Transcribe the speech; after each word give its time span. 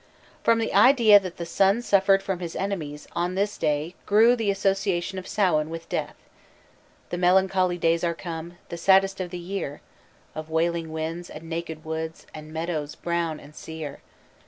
From 0.43 0.57
the 0.57 0.73
idea 0.73 1.19
that 1.19 1.37
the 1.37 1.45
sun 1.45 1.83
suffered 1.83 2.23
from 2.23 2.39
his 2.39 2.55
enemies 2.55 3.07
on 3.11 3.35
this 3.35 3.55
day 3.55 3.93
grew 4.07 4.35
the 4.35 4.49
association 4.49 5.19
of 5.19 5.27
Samhain 5.27 5.69
with 5.69 5.87
death. 5.89 6.15
"The 7.11 7.19
melancholy 7.19 7.77
days 7.77 8.03
are 8.03 8.15
come, 8.15 8.57
the 8.69 8.77
saddest 8.77 9.21
of 9.21 9.29
the 9.29 9.37
year, 9.37 9.81
Of 10.33 10.49
wailing 10.49 10.91
winds, 10.91 11.29
and 11.29 11.43
naked 11.43 11.85
woods, 11.85 12.25
and 12.33 12.51
meadows 12.51 12.95
brown 12.95 13.39
and 13.39 13.55
sere. 13.55 14.01